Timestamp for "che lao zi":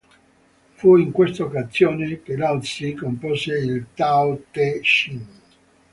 2.23-2.95